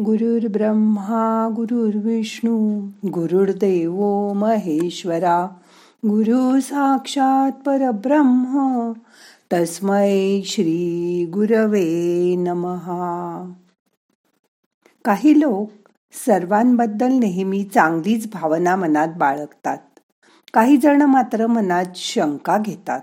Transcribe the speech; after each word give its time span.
गुरुर्ब्रह्मा 0.00 1.48
गुरुर्विष्णू 1.56 2.86
गुरुर्देव 3.08 4.32
महेश्वरा 4.32 5.46
गुरु 6.06 6.60
साक्षात 6.60 7.52
परब्रह्म 7.52 8.92
तस्मै 9.52 10.42
श्री 10.44 11.30
गुरवे 11.32 12.34
नमहा 12.36 13.52
काही 15.04 15.40
लोक 15.40 15.88
सर्वांबद्दल 16.26 17.12
नेहमी 17.12 17.64
चांगलीच 17.64 18.30
भावना 18.32 18.76
मनात 18.76 19.08
बाळगतात. 19.16 19.78
काही 20.54 20.76
जण 20.76 21.02
मात्र 21.02 21.46
मनात 21.46 21.84
शंका 21.94 22.58
घेतात. 22.58 23.00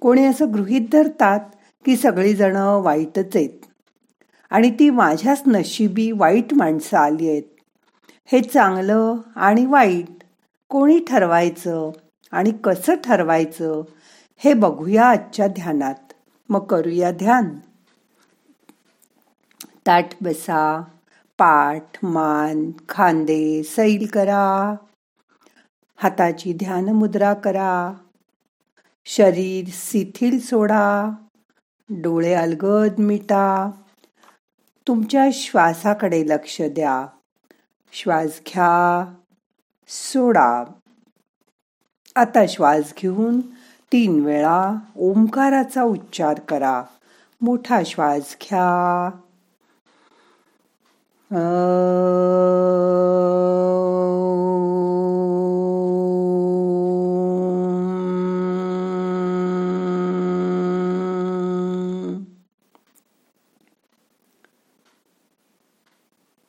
कोणी 0.00 0.24
असं 0.24 0.52
गृहीत 0.52 0.88
धरतात 0.92 1.40
की 1.84 1.96
सगळी 1.96 2.34
जण 2.34 2.56
वाईटच 2.56 3.36
आहेत. 3.36 3.73
आणि 4.50 4.70
ती 4.70 4.90
माझ्याच 4.90 5.42
नशिबी 5.46 6.12
वाईट 6.12 6.54
माणसं 6.54 6.96
आली 6.96 7.28
आहेत. 7.28 7.42
हे 8.26 8.40
चांगलं 8.40 9.16
आणि 9.36 9.66
वाईट 9.66 10.24
कोणी 10.68 10.98
ठरवायचं 10.98 11.90
आणि 12.30 12.50
कसं 12.64 12.94
ठरवायचं 13.04 13.82
हे 14.36 14.54
बघूया 14.54 15.06
आजच्या 15.06 15.46
ध्यानात. 15.46 16.12
मग 16.48 16.64
करूया 16.66 17.10
ध्यान. 17.10 17.48
ताट 19.86 20.04
बसा 20.20 20.84
पाठ 21.38 22.04
मान 22.04 22.70
खांदे 22.88 23.62
सैल 23.62 24.06
करा. 24.12 24.74
हाताची 25.96 26.52
ध्यान 26.52 26.88
मुद्रा 26.88 27.34
करा. 27.34 27.92
शरीर 29.04 29.64
शिथिल 29.68 30.40
सोडा. 30.40 31.10
डोळे 31.90 32.34
अलगद 32.34 32.98
मिटा. 32.98 33.70
तुमच्या 34.88 35.24
श्वासाकडे 35.32 36.26
लक्ष 36.26 36.62
द्या. 36.62 37.06
श्वास 37.92 38.40
घ्या. 38.46 39.14
सोडा. 39.88 40.64
आता 42.16 42.46
श्वास 42.48 42.94
घेऊन 42.98 43.40
तीन 43.92 44.24
वेळा 44.24 44.74
ओंकाराचा 44.96 45.82
उच्चार 45.82 46.40
करा. 46.40 46.82
मोठा 47.40 47.80
श्वास 47.86 48.36
घ्या. 48.42 49.10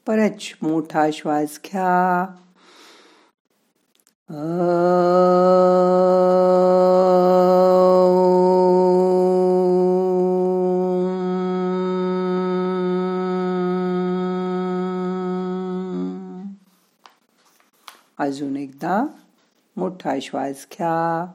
परत 0.07 0.63
मोठा 0.63 1.07
श्वास 1.13 1.59
घ्या. 1.65 2.25
अजून 18.17 18.57
एकदा. 18.57 19.05
मोठा 19.77 20.15
श्वास 20.21 20.67
घ्या. 20.71 21.25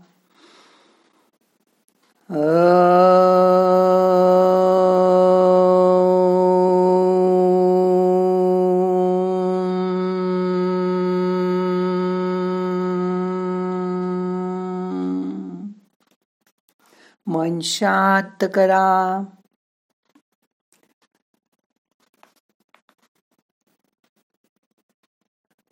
मन 17.27 17.61
शांत 17.61 18.45
करा. 18.55 19.25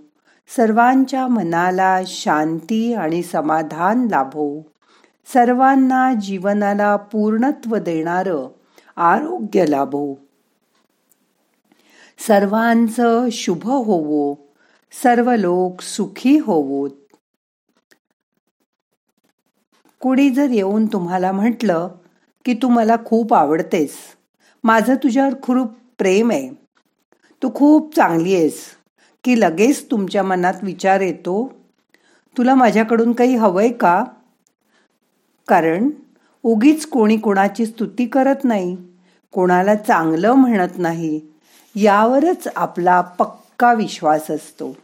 सर्वांच्या 0.56 1.26
मनाला 1.26 2.00
शांती 2.06 2.94
आणि 2.94 3.22
समाधान 3.22 4.08
लाभो. 4.10 4.62
सर्वांना 5.26 6.14
जीवनाला 6.14 6.96
पूर्णत्व 6.96 7.76
देणार 7.76 8.28
आरोग्य 8.96 9.66
लाभो. 9.66 10.14
सर्वांचं 12.26 13.28
शुभ 13.32 13.64
होवो. 13.64 14.34
सर्व 15.02 15.34
लोक 15.34 15.80
सुखी 15.80 16.38
होवोत. 16.38 16.90
कुणी 20.00 20.30
जर 20.30 20.50
येऊन 20.50 20.86
तुम्हाला 20.86 21.32
म्हटलं 21.32 21.88
की 22.44 22.54
तू 22.54 22.68
मला 22.68 22.96
खूप 23.04 23.34
आवडतेस 23.34 23.96
माझं 24.64 24.94
तुझ्यावर 24.94 25.32
खूप 25.42 25.72
प्रेम 25.98 26.30
आहे 26.30 26.48
तू 27.42 27.50
खूप 27.54 27.96
चांगली 27.96 28.34
आहेस 28.34 28.60
की 29.24 29.40
लगेच 29.40 29.90
तुमच्या 29.90 30.22
मनात 30.22 30.54
विचार 30.62 31.00
येतो 31.00 31.52
तुला 32.38 32.54
माझ्याकडून 32.54 33.12
काही 33.12 33.36
हवंय 33.36 33.68
का? 33.68 34.04
कारण 35.48 35.90
उगीच 36.42 36.86
कोणी 36.86 37.16
कोणाची 37.16 37.66
स्तुती 37.66 38.06
करत 38.06 38.44
नाही 38.44 38.76
कोणाला 39.32 39.74
चांगलं 39.74 40.32
म्हणत 40.32 40.78
नाही 40.78 41.20
यावरच 41.74 42.48
आपला 42.56 43.00
पक्का 43.00 43.72
विश्वास 43.74 44.30
असतो. 44.30 44.76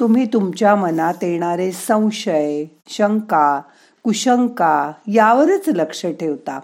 तुम्ही 0.00 0.26
तुमच्या 0.26 0.74
मनात 0.74 1.24
येणारे 1.24 1.72
संशय 1.72 2.64
शंका 2.88 3.60
कुशंका 4.04 4.92
यावरच 5.06 5.68
लक्ष 5.68 6.06
ठेवता. 6.06 6.60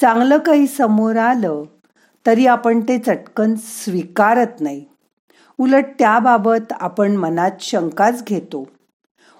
चांगलं 0.00 0.38
काही 0.38 0.66
समोर 0.66 1.16
आलं 1.16 1.62
तरी 2.26 2.46
आपण 2.46 2.80
ते 2.80 2.98
चटकन 2.98 3.54
स्वीकारत 3.54 4.60
नाही. 4.60 4.84
उलट 5.58 5.84
त्याबाबत 5.98 6.72
आपण 6.72 7.16
मनात 7.16 7.50
शंकाच 7.60 8.24
घेतो. 8.24 8.68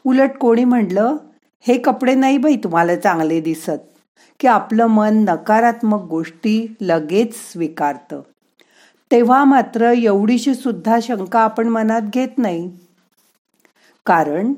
उलट 0.06 0.30
कोणी 0.40 0.64
म्हणलं 0.64 1.16
हे 1.60 1.78
कपडे 1.78 2.14
नाही 2.14 2.38
बाई 2.38 2.56
तुम्हाला 2.56 2.96
चांगले 2.96 3.40
दिसत 3.40 3.98
की 4.40 4.46
आपलं 4.46 4.86
मन 4.86 5.24
नकारात्मक 5.28 6.00
गोष्टी 6.00 6.76
लगेच 6.80 7.34
स्वीकारतं. 7.34 8.20
तेव्हा 9.10 9.44
मात्र 9.44 9.90
एवढीशी 9.90 10.54
सुद्धा 10.54 10.98
शंका 11.02 11.40
आपण 11.40 11.68
मनात 11.68 12.02
घेत 12.02 12.38
नाही. 12.38 12.72
कारण 14.06 14.54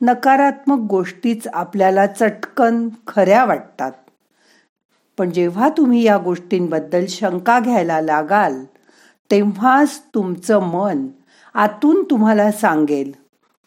नकारात्मक 0.00 0.78
गोष्टीच 0.78 1.48
आपल्याला 1.48 2.06
चटकन 2.06 2.88
खऱ्या 3.06 3.44
वाटतात. 3.44 3.92
पण 5.18 5.30
जेव्हा 5.30 5.68
तुम्ही 5.68 6.02
या 6.02 6.18
गोष्टींबद्दल 6.18 7.04
शंका 7.08 7.60
घ्यायला 7.60 8.00
लागाल 8.00 8.64
तेव्हाच 9.30 10.02
तुमचं 10.14 10.58
मन 10.58 11.06
आतून 11.54 12.04
तुम्हाला 12.04 12.52
सांगेल 12.52 13.12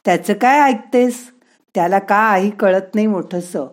त्याचं 0.06 0.34
काय 0.34 0.60
ऐकतेस? 0.60 1.32
त्याला 1.76 2.00
काही 2.00 2.50
कळत 2.50 2.96
नाही 2.96 3.08
मोठंसं. 3.08 3.68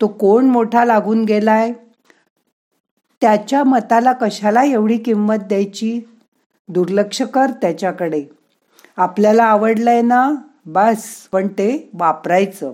तो 0.00 0.06
कोण 0.06 0.44
मोठा 0.44 0.84
लागून 0.84 1.24
गेलाय? 1.24 1.72
त्याच्या 3.20 3.64
मताला 3.64 4.12
कशाला 4.12 4.64
एवढी 4.64 4.96
किंमत 4.96 5.36
द्यायची? 5.36 6.00
दुर्लक्ष 6.68 7.22
कर 7.22 7.46
त्याच्याकडे. 7.62 8.24
आपल्याला 8.96 9.44
आवडलंय 9.44 10.02
ना? 10.02 10.32
बस 10.72 11.28
पण 11.32 11.48
ते 11.48 11.90
वापरायचं. 11.94 12.72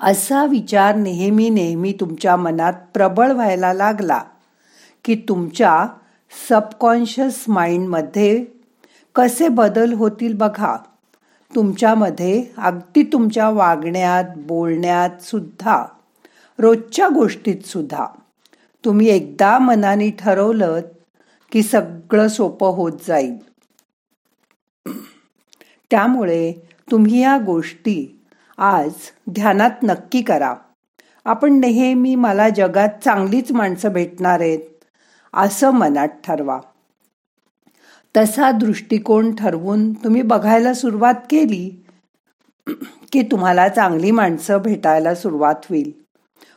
असा 0.00 0.44
विचार 0.44 0.94
नेहमी 0.94 1.48
नेहमी 1.50 1.92
तुमच्या 2.00 2.36
मनात 2.36 2.72
प्रबळ 2.94 3.32
व्हायला 3.32 3.72
लागला 3.72 4.22
की 5.04 5.14
तुमच्या 5.28 5.86
सबकॉन्शियस 6.48 7.44
माइंडमध्ये 7.48 8.44
कसे 9.14 9.48
बदल 9.48 9.92
होतील 9.92 10.34
बघा. 10.34 10.76
तुमच्यामध्ये 11.54 12.44
अगदी 12.58 13.02
तुमच्या 13.02 13.48
वागण्यात 13.50 14.24
बोलण्यात 14.36 15.22
सुद्धा 15.22 15.84
रोजच्या 16.58 17.08
गोष्टीत 17.08 17.66
सुद्धा 17.66 18.06
तुम्ही 18.84 19.08
एकदा 19.08 19.58
मनाने 19.58 20.10
ठरवलं 20.10 20.80
की 21.52 21.62
सगळं 21.62 22.28
सोपं 22.28 22.68
होत 22.68 22.92
जाईल. 23.08 23.36
त्यामुळे 25.90 26.52
तुम्ही 26.90 27.22
या 27.22 27.38
गोष्टी 27.38 28.24
आज 28.58 28.90
ध्यानात 29.30 29.70
नक्की 29.82 30.22
करा. 30.22 30.54
आपण 31.24 31.52
नेहमी 31.52 32.14
मला 32.14 32.48
जगात 32.48 32.88
चांगलीच 33.04 33.52
माणसं 33.52 33.88
भेटणार 33.88 34.40
आहेत 34.40 34.58
असं 35.34 35.70
मनात 35.70 36.08
ठरवा. 36.08 36.60
तसा 38.16 38.50
दृष्टिकोन 38.50 39.34
ठरवून 39.34 39.92
तुम्ही 39.92 40.22
बघायला 40.22 40.74
सुरुवात 40.74 41.14
केली 41.30 41.84
की 43.12 43.22
तुम्हाला 43.22 43.68
चांगली 43.68 44.10
माणसं 44.10 44.58
भेटायला 44.58 45.14
सुरुवात 45.14 45.54
होईल. 45.70 45.92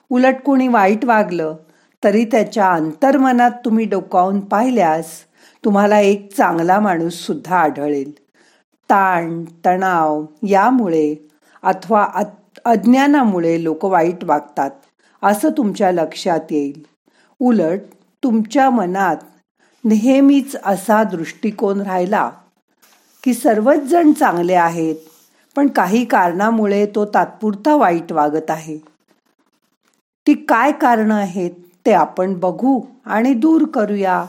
उलट 0.10 0.36
कोणी 0.46 0.68
वाईट 0.68 1.06
वागलं 1.06 1.56
तरी 2.04 2.26
त्याच्या 2.26 2.72
अंतर्मनात 2.72 3.52
तुम्ही 3.66 3.86
डोकावून 3.86 4.40
पाहिल्यास 4.40 5.06
तुम्हाला 5.66 6.00
एक 6.00 6.36
चांगला 6.36 6.80
माणूस 6.80 7.14
सुद्धा 7.14 7.58
आढळेल. 7.58 8.21
ताण 8.92 9.44
तणाव 9.66 10.24
यामुळे 10.48 11.16
अथवा 11.64 12.06
अज्ञानामुळे 12.66 13.64
लोक 13.64 13.86
वाईट 13.86 14.24
वागतात. 14.24 14.72
असं 15.24 15.50
तुमच्या 15.58 15.92
लक्षात 15.92 16.52
येईल. 16.52 16.82
उलट 17.42 17.80
तुमच्या 18.24 18.70
मनात 18.70 19.18
नेहमीच 19.84 20.56
असा 20.66 21.04
दृष्टिकोन 21.04 21.82
राहिला 21.82 22.30
की 23.24 23.34
सर्वच 23.34 23.80
जण 23.82 24.12
चांगले 24.12 24.54
आहेत 24.54 24.96
पण 25.56 25.68
काही 25.68 26.04
कारणामुळे 26.06 26.86
तो 26.86 27.06
तात्पुरता 27.06 27.76
वाईट 27.76 28.12
वागत 28.12 28.52
आहे. 28.52 28.78
ती 30.28 30.34
काय 30.34 30.72
कारणं 30.72 31.16
आहेत 31.16 31.52
ते 31.86 31.92
आपण 31.92 32.34
बघू 32.40 32.80
आणि 33.06 33.34
दूर 33.34 33.66
करूया 33.74 34.24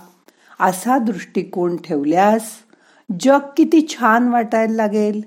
असा 0.60 0.98
दृष्टिकोन 0.98 1.76
ठेवल्यास 1.76 2.50
जग 3.20 3.38
किती 3.56 3.86
छान 3.88 4.28
वाटायला 4.28 4.74
लागेल. 4.74 5.20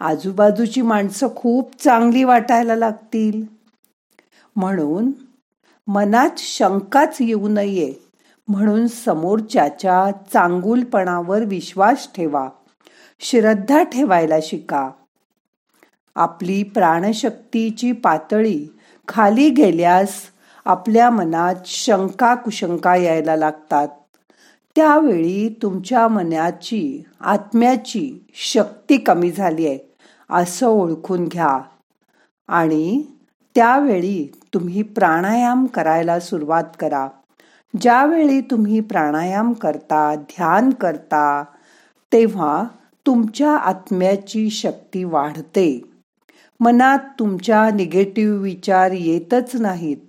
आजूबाजूची 0.00 0.82
माणसं 0.82 1.28
खूप 1.36 1.82
चांगली 1.82 2.24
वाटायला 2.24 2.74
लागतील. 2.76 3.44
म्हणून 4.56 5.10
मनात 5.86 6.30
शंकाच 6.38 7.16
येऊ 7.20 7.48
नये. 7.48 7.92
म्हणून 8.48 8.86
समोरच्याच्या 8.86 10.10
चांगुलपणावर 10.32 11.44
विश्वास 11.44 12.08
ठेवा. 12.16 12.48
श्रद्धा 13.20 13.82
ठेवायला 13.82 14.34
शिका. 14.42 14.90
आपली 16.14 16.62
प्राणशक्तीची 16.62 17.92
पातळी 17.92 18.74
खाली 19.08 19.50
गेल्यास 19.50 20.14
आपल्या 20.64 21.10
मनात 21.10 21.54
शंका 21.66 22.34
कुशंका 22.34 22.96
यायला 22.96 23.36
लागतात. 23.36 23.88
त्यावेळी 24.76 25.48
तुमच्या 25.62 26.08
मनाची 26.08 27.02
आत्म्याची 27.20 28.26
शक्ती 28.34 28.96
कमी 28.96 29.30
झाली 29.30 29.66
आहे 29.66 29.78
असं 30.30 30.66
ओळखून 30.66 31.24
घ्या. 31.24 31.60
आणि 32.48 33.02
त्यावेळी 33.54 34.32
तुम्ही 34.54 34.82
प्राणायाम 34.82 35.66
करायला 35.66 36.20
सुरुवात 36.20 36.64
करा. 36.80 37.08
ज्यावेळी 37.80 38.40
तुम्ही 38.40 38.80
प्राणायाम 38.80 39.52
करता 39.52 40.14
ध्यान 40.14 40.70
करता 40.70 41.44
तेव्हा 42.12 42.64
तुमच्या 43.06 43.50
आत्म्याची 43.50 44.50
शक्ती 44.50 45.04
वाढते. 45.04 45.82
मनात 46.60 46.98
तुमच्या 47.18 47.70
निगेटिव्ह 47.70 48.42
विचार 48.42 48.90
येतच 48.90 49.56
नाहीत. 49.56 50.05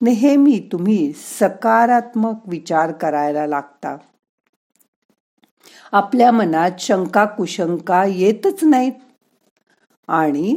नेहमी 0.00 0.68
तुम्ही 0.72 1.12
सकारात्मक 1.12 2.34
विचार 2.46 2.92
करायला 2.92 3.46
लागता. 3.46 3.96
आपल्या 5.92 6.32
मनात 6.32 6.70
शंका 6.78 7.24
कुशंका 7.24 8.04
येतच 8.04 8.64
नाहीत. 8.64 8.92
आणि 10.08 10.56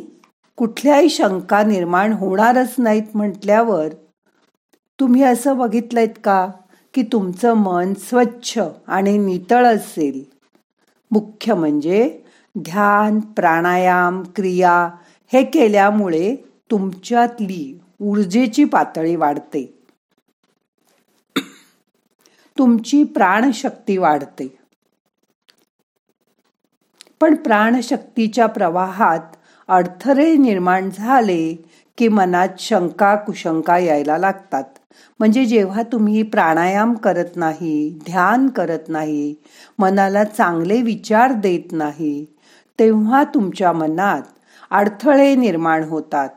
कुठल्याही 0.58 1.10
शंका 1.10 1.64
निर्माण 1.64 2.14
होणारच 2.14 2.76
नाहीत 2.78 3.04
म्हटल्यावर 3.14 3.88
तुम्ही 5.00 5.24
असं 5.24 5.58
बघितलंयत 5.58 6.20
का? 6.24 6.50
की 6.94 7.04
तुमचं 7.04 7.54
मन 7.54 7.94
स्वच्छ 7.94 8.60
आणि 8.88 9.18
नितळ 9.18 9.66
असेल. 9.66 10.24
मुख्य 11.12 11.54
म्हणजे 11.54 12.22
ध्यान 12.60 13.20
प्राणायाम 13.20 14.24
क्रिया 14.36 14.90
हे 15.34 15.44
केल्यामुळे 15.44 16.36
तुमच्यातली 16.72 17.80
ऊर्जेची 18.01 18.63
पातळी 18.63 19.15
वाढते. 19.15 19.65
तुमची 22.57 23.03
प्राणशक्ती 23.03 23.98
वाढते. 23.98 24.57
पण 27.21 27.36
प्राणशक्तीच्या 27.36 28.45
प्रवाहात 28.45 29.19
अडथळे 29.68 30.36
निर्माण 30.38 30.89
झाले 30.89 31.56
की 31.98 32.07
मनात 32.07 32.48
शंका 32.59 33.15
कुशंका 33.15 33.77
यायला 33.77 34.18
लागतात. 34.18 34.63
म्हणजे 35.19 35.45
जेव्हा 35.45 35.83
तुम्ही 35.83 36.24
प्राणायाम 36.24 36.94
करत 36.94 37.36
नाही 37.36 38.00
ध्यान 38.06 38.48
करत 38.48 38.89
नाही 38.89 39.36
मनाला 39.80 40.24
चांगले 40.24 40.81
विचार 40.81 41.31
देत 41.31 41.71
नाही 41.71 42.25
तेव्हा 42.80 43.24
तुमच्या 43.24 43.71
मनात 43.71 44.21
अडथळे 44.71 45.36
निर्माण 45.36 45.83
होतात. 45.83 46.30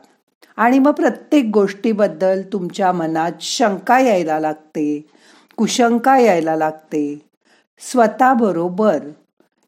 आणि 0.55 0.79
मग 0.79 0.91
प्रत्येक 0.91 1.49
गोष्टीबद्दल 1.53 2.41
तुमच्या 2.53 2.91
मनात 2.91 3.31
शंका 3.41 3.99
यायला 3.99 4.39
लागते 4.39 5.05
कुशंका 5.55 6.17
यायला 6.17 6.55
लागते. 6.55 7.21
स्वतःबरोबर 7.79 8.99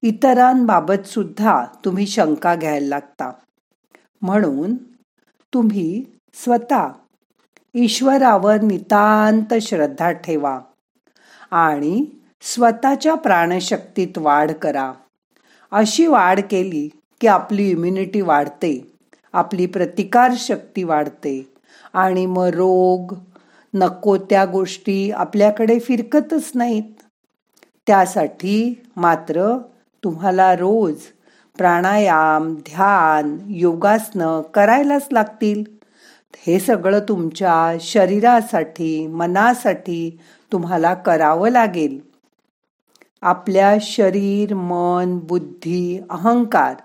इतरांबाबत 0.02 1.08
सुद्धा 1.08 1.66
तुम्ही 1.86 2.08
शंका 2.08 2.56
घ्यायला 2.56 2.88
लागता. 2.88 3.32
म्हणून 4.22 4.76
तुम्ही 5.54 6.06
स्वतः 6.34 6.88
ईश्वरावर 7.74 8.62
नितांत 8.62 9.54
श्रद्धा 9.62 10.12
ठेवा 10.12 10.60
आणि 11.52 12.06
स्वतःच्या 12.42 13.16
प्राणशक्तीत 13.16 14.18
वाढ 14.18 14.52
करा. 14.52 14.94
अशी 15.72 16.06
वाढ 16.08 16.40
केली 16.52 16.90
की 17.22 17.28
आपली 17.28 17.70
इम्युनिटी 17.70 18.22
वाढते. 18.22 18.97
आपली 19.38 19.66
प्रतिकार 19.66 20.32
शक्ती 20.38 20.84
वाढते. 20.84 21.54
आणि 21.94 22.26
मग 22.26 22.46
रोग 22.46 23.16
नको 23.74 24.18
त्या 24.18 24.46
गोष्टी 24.46 25.12
आपल्याकडे 25.12 25.80
फिरकतच 25.80 26.52
नाहीत. 26.56 27.04
त्यासाठी 27.88 28.82
मात्र 28.96 29.58
तुम्हाला 30.04 30.56
रोज 30.56 30.96
प्राणायाम 31.58 32.56
ध्यान 32.56 33.38
योगासनं 33.50 34.42
करायलाच 34.42 35.08
लागतील. 35.12 35.64
हे 36.48 36.60
सगळं 36.60 37.00
तुमच्या 37.00 37.78
शरीरासाठी 37.82 39.08
मनासाठी 39.08 40.20
तुम्हाला 40.52 40.94
करावं 40.94 41.50
लागेल. 41.50 42.00
आपल्या 43.22 43.78
शरीर 43.82 44.54
मन 44.54 45.18
बुद्धी 45.18 46.00
अहंकार 46.10 46.76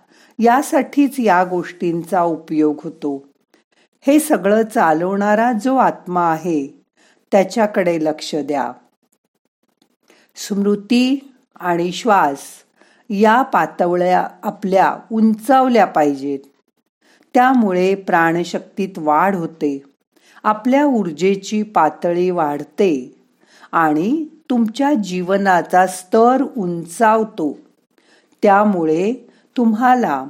यासाठीच 0.42 1.20
या 1.20 1.44
गोष्टींचा 1.44 2.22
उपयोग 2.22 2.80
होतो. 2.84 3.24
हे 4.06 4.20
सगळं 4.20 4.62
चालवणारा 4.74 5.52
जो 5.52 5.76
आत्मा 5.76 6.32
आहे 6.32 6.84
त्याच्याकडे 7.32 8.04
लक्ष 8.04 8.34
द्या. 8.34 8.72
स्मृती 10.36 11.34
आणि 11.60 11.92
श्वास 11.92 12.38
या 13.10 13.42
पातवळ्या 13.42 14.28
आपल्या 14.42 14.96
उंचावल्या 15.12 15.84
पाहिजेत. 15.84 16.38
त्यामुळे 17.34 17.94
प्राणशक्तीत 17.94 18.98
वाढ 18.98 19.36
होते. 19.36 19.82
आपल्या 20.42 20.84
ऊर्जेची 20.84 21.62
पातळी 21.62 22.30
वाढते 22.30 23.24
आणि 23.72 24.26
तुमच्या 24.50 24.94
जीवनाचा 24.94 25.86
स्तर 25.86 26.42
उंचावतो. 26.56 27.58
त्यामुळे 28.42 29.31
तुम्हाला 29.56 30.24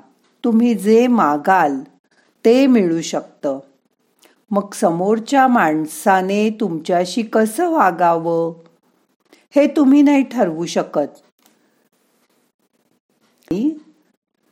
तुम्ही 0.44 0.74
जे 0.74 1.06
मागाल 1.06 1.80
ते 2.44 2.66
मिळू 2.66 3.00
शकतं. 3.00 3.58
मग 4.50 4.72
समोरच्या 4.74 5.48
माणसाने 5.48 6.50
तुमच्याशी 6.50 7.22
कसं 7.22 7.70
वागावं? 7.70 8.52
हे 9.56 9.66
तुम्ही 9.66 10.02
नाही 10.02 10.22
ठरवू 10.22 10.66
शकत. 10.66 11.08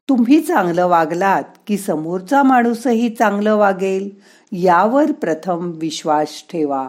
तुम्ही 0.09 0.41
चांगलं 0.41 0.87
वागलात 0.87 1.45
की 1.67 1.79
समोरचा 1.79 2.43
माणूसही 2.43 3.09
चांगलं 3.11 3.57
वागेल? 3.57 4.11
यावर 4.53 5.13
प्रथम 5.13 5.71
विश्वास 5.75 6.45
ठेवा. 6.53 6.89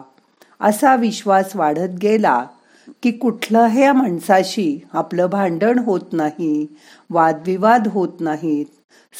असा 0.60 0.96
विश्वास 0.96 1.56
वाढत 1.56 1.98
गेला 2.02 2.46
की 2.88 3.10
कुठल्याही 3.10 3.92
माणसाशी 3.92 4.80
आपलं 4.92 5.26
भांडण 5.26 5.78
होत 5.78 6.00
नाही 6.12 6.66
वादविवाद 7.10 7.88
होत 7.88 8.20
नाहीत. 8.20 8.66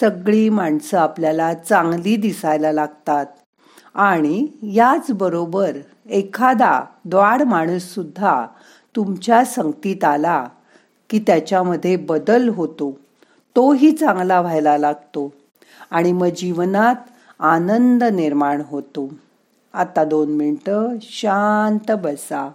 सगळी 0.00 0.48
माणसं 0.48 0.98
आपल्याला 0.98 1.54
चांगली 1.54 2.16
दिसायला 2.16 2.72
लागतात. 2.72 3.26
आणि 3.94 4.46
याच 4.62 5.10
बरोबर 5.10 5.76
एखादा 6.10 6.84
द्वाड 7.04 7.42
माणूस 7.42 7.82
सुद्धा 7.82 8.46
तुमच्या 8.96 9.44
संगतीत 9.44 10.04
आला 10.04 10.48
की 11.10 11.18
त्याच्यामध्ये 11.18 11.96
बदल 11.96 12.48
होतो. 12.48 12.98
तोही 13.56 13.92
चांगला 13.92 14.40
व्हायला 14.40 14.78
लागतो 14.78 15.32
आणि 15.90 16.12
मग 16.12 16.26
जीवनात 16.26 16.94
आनंद 17.38 18.04
निर्माण 18.04 18.62
होतो. 18.66 19.10
आता 19.72 20.04
दोन 20.04 20.28
मिनटं 20.28 20.88
शांत 21.02 21.92
बसा. 21.92 22.50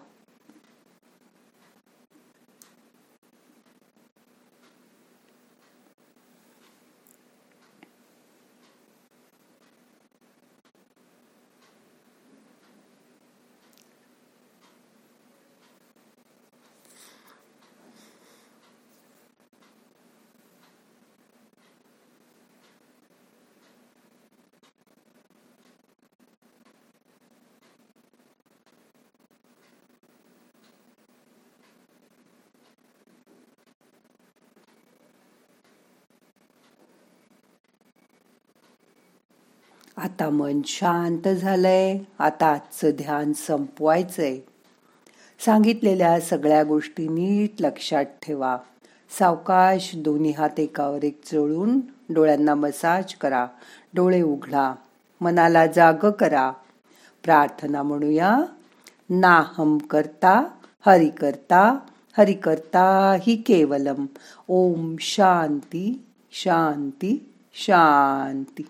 आता 39.97 40.29
मन 40.29 40.61
शांत 40.65 41.27
झालंय 41.27 41.97
आता 42.19 42.47
आजचं 42.47 42.89
ध्यान 42.89 43.33
संपवायचंय. 43.33 44.39
सांगितलेल्या 45.39 46.19
सगळ्या 46.19 46.63
गोष्टी 46.63 47.07
नीट 47.07 47.61
लक्षात 47.61 48.05
ठेवा. 48.05 48.57
सावकाश 49.19 49.91
दोन्ही 49.95 50.31
हात 50.31 50.59
एकावर 50.59 51.03
एक 51.03 51.25
चोळून 51.25 51.79
डोळ्यांना 52.09 52.55
मसाज 52.55 53.13
करा. 53.13 53.47
डोळे 53.93 54.21
उघडा 54.21 54.75
मनाला 55.21 55.67
जाग 55.67 56.11
करा. 56.19 56.51
प्रार्थना 57.23 57.83
म्हणूया 57.83 58.37
नाहम 59.09 59.77
करता 59.77 60.43
हरि 60.85 61.09
करता 61.09 61.77
हरि 62.17 62.33
करता 62.33 63.15
ही 63.21 63.35
केवलम. 63.35 64.05
ओम 64.47 64.95
शांती 64.99 66.05
शांती 66.31 67.33
शांती. 67.53 68.67